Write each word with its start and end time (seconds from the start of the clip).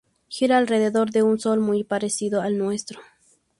Gira 0.29 0.57
alrededor 0.57 1.11
de 1.11 1.21
un 1.21 1.37
sol 1.37 1.59
muy 1.59 1.83
parecido 1.83 2.41
al 2.41 2.57
nuestro. 2.57 2.99